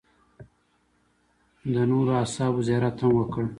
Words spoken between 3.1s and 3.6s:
وکړ.